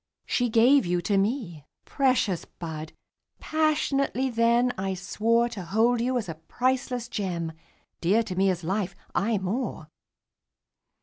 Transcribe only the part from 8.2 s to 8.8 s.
to me as